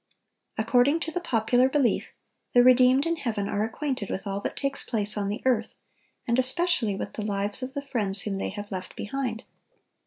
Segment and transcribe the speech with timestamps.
[0.57, 2.07] According to the popular belief,
[2.53, 5.77] the redeemed in heaven are acquainted with all that takes place on the earth,
[6.27, 9.43] and especially with the lives of the friends whom they have left behind.